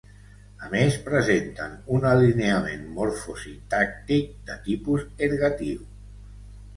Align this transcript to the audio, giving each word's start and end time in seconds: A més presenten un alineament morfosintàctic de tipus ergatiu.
A 0.67 0.69
més 0.69 0.95
presenten 1.09 1.75
un 1.97 2.07
alineament 2.11 2.87
morfosintàctic 2.95 4.31
de 4.49 4.57
tipus 4.69 5.05
ergatiu. 5.29 5.85